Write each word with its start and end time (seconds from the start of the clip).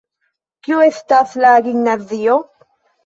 Kio 0.67 0.79
estas 0.87 1.35
la 1.43 1.51
gimnazio? 1.67 2.39